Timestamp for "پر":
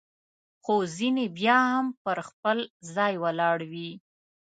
2.03-2.17